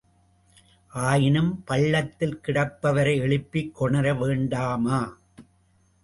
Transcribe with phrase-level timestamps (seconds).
[0.91, 4.99] ஆயினும் பள்ளத்தில் கிடப்பவரை எழுப்பிக் கொணர வேண்டாமா?